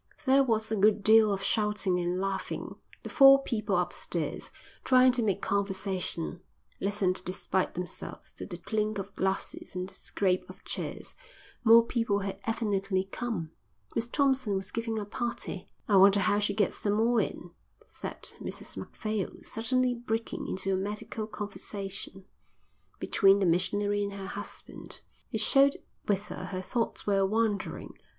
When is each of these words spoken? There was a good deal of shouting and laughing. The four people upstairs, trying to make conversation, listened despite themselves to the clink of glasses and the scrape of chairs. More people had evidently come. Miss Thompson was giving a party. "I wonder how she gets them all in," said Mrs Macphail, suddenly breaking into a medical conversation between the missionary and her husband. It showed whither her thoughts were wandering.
There 0.25 0.43
was 0.43 0.71
a 0.71 0.75
good 0.75 1.03
deal 1.03 1.31
of 1.31 1.43
shouting 1.43 1.99
and 1.99 2.19
laughing. 2.19 2.73
The 3.03 3.09
four 3.09 3.43
people 3.43 3.77
upstairs, 3.77 4.49
trying 4.83 5.11
to 5.11 5.21
make 5.21 5.43
conversation, 5.43 6.41
listened 6.79 7.21
despite 7.23 7.75
themselves 7.75 8.31
to 8.33 8.47
the 8.47 8.57
clink 8.57 8.97
of 8.97 9.15
glasses 9.15 9.75
and 9.75 9.87
the 9.87 9.93
scrape 9.93 10.43
of 10.49 10.65
chairs. 10.65 11.13
More 11.63 11.85
people 11.85 12.17
had 12.21 12.39
evidently 12.45 13.03
come. 13.11 13.51
Miss 13.93 14.07
Thompson 14.07 14.55
was 14.55 14.71
giving 14.71 14.97
a 14.97 15.05
party. 15.05 15.67
"I 15.87 15.97
wonder 15.97 16.21
how 16.21 16.39
she 16.39 16.55
gets 16.55 16.81
them 16.81 16.99
all 16.99 17.19
in," 17.19 17.51
said 17.85 18.23
Mrs 18.41 18.77
Macphail, 18.77 19.29
suddenly 19.43 19.93
breaking 19.93 20.47
into 20.47 20.73
a 20.73 20.77
medical 20.77 21.27
conversation 21.27 22.25
between 22.97 23.37
the 23.37 23.45
missionary 23.45 24.01
and 24.03 24.13
her 24.13 24.25
husband. 24.25 25.01
It 25.31 25.41
showed 25.41 25.77
whither 26.07 26.45
her 26.45 26.61
thoughts 26.63 27.05
were 27.05 27.23
wandering. 27.23 27.93